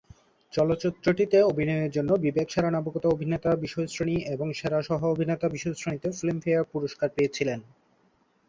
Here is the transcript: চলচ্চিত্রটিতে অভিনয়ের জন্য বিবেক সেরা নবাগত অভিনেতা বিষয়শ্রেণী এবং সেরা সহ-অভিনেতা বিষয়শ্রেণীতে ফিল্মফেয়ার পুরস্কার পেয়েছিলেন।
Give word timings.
চলচ্চিত্রটিতে 0.53 1.37
অভিনয়ের 1.43 1.91
জন্য 1.91 2.11
বিবেক 2.17 2.47
সেরা 2.49 2.69
নবাগত 2.71 3.03
অভিনেতা 3.07 3.51
বিষয়শ্রেণী 3.55 4.17
এবং 4.33 4.47
সেরা 4.53 4.79
সহ-অভিনেতা 4.81 5.47
বিষয়শ্রেণীতে 5.49 6.07
ফিল্মফেয়ার 6.11 6.69
পুরস্কার 6.73 7.07
পেয়েছিলেন। 7.15 7.59